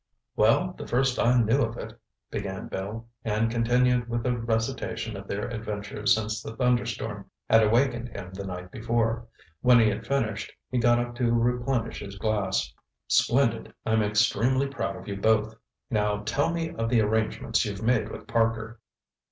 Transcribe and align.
"Well, 0.35 0.73
the 0.75 0.87
first 0.87 1.19
I 1.19 1.39
knew 1.39 1.61
of 1.61 1.77
it," 1.77 1.93
began 2.31 2.69
Bill, 2.69 3.07
and 3.23 3.51
continued 3.51 4.09
with 4.09 4.25
a 4.25 4.35
recitation 4.35 5.15
of 5.15 5.27
their 5.27 5.47
adventures 5.47 6.15
since 6.15 6.41
the 6.41 6.55
thunderstorm 6.55 7.29
had 7.47 7.61
awakened 7.61 8.09
him 8.09 8.33
the 8.33 8.43
night 8.47 8.71
before. 8.71 9.27
When 9.61 9.79
he 9.79 9.89
had 9.89 10.07
finished, 10.07 10.51
he 10.71 10.79
got 10.79 10.97
up 10.97 11.13
to 11.17 11.31
replenish 11.31 11.99
his 11.99 12.17
glass. 12.17 12.73
"Splendid! 13.07 13.75
I'm 13.85 14.01
extremely 14.01 14.65
proud 14.65 14.95
of 14.95 15.07
you 15.07 15.17
both. 15.17 15.53
Now 15.91 16.23
tell 16.23 16.51
me 16.51 16.71
of 16.71 16.89
the 16.89 17.01
arrangements 17.01 17.63
you've 17.63 17.83
made 17.83 18.09
with 18.09 18.25
Parker." 18.25 18.79